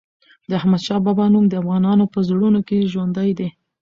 د 0.49 0.51
احمد 0.59 0.81
شاه 0.87 1.01
بابا 1.05 1.25
نوم 1.33 1.45
د 1.49 1.53
افغانانو 1.61 2.05
په 2.13 2.19
زړونو 2.29 2.59
کې 2.67 2.89
ژوندی 2.93 3.31
دی. 3.39 3.49